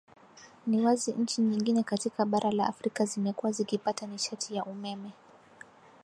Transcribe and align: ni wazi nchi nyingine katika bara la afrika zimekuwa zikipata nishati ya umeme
ni 0.67 0.81
wazi 0.81 1.13
nchi 1.13 1.41
nyingine 1.41 1.83
katika 1.83 2.25
bara 2.25 2.51
la 2.51 2.67
afrika 2.67 3.05
zimekuwa 3.05 3.51
zikipata 3.51 4.07
nishati 4.07 4.55
ya 4.55 4.65
umeme 4.65 5.11